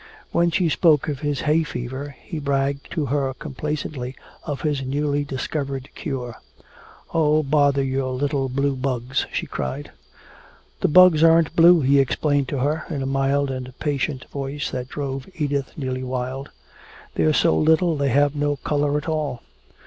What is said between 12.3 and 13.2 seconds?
to her, in a